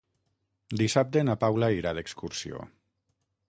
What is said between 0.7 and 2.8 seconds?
Dissabte na Paula irà d'excursió.